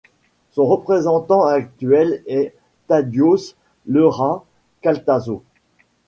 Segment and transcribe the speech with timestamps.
[0.49, 2.55] Son représentant actuel est
[2.87, 3.55] Tadyos
[3.85, 4.43] Lera
[4.81, 5.43] Kaltaso.